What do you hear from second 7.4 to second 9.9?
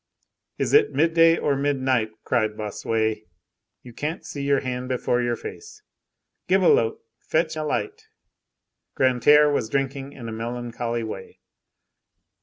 a light." Grantaire was